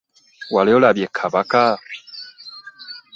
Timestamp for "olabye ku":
0.77-1.13